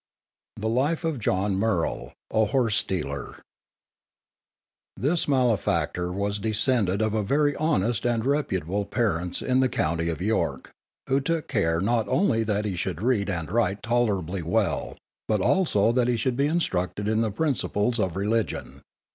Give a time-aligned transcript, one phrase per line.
[0.57, 3.37] The Life of JOHN MURREL, a Horse Stealer
[4.97, 10.71] This malefactor was descended of very honest and reputable parents in the county of York,
[11.07, 15.91] who took care not only that he should read and write tolerably well, but also
[15.91, 18.81] that he should be instructed in the principles of religion.